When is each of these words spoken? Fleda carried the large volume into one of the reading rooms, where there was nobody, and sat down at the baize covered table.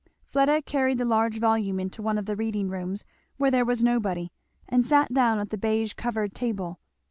Fleda 0.31 0.63
carried 0.63 0.97
the 0.97 1.05
large 1.05 1.37
volume 1.37 1.79
into 1.79 2.01
one 2.01 2.17
of 2.17 2.25
the 2.25 2.35
reading 2.35 2.69
rooms, 2.69 3.05
where 3.37 3.51
there 3.51 3.63
was 3.63 3.83
nobody, 3.83 4.31
and 4.67 4.83
sat 4.83 5.13
down 5.13 5.37
at 5.37 5.51
the 5.51 5.59
baize 5.59 5.93
covered 5.93 6.33
table. 6.33 6.79